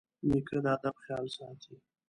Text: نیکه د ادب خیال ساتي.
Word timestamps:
نیکه 0.29 0.57
د 0.63 0.65
ادب 0.75 0.95
خیال 1.03 1.25
ساتي. 1.35 1.73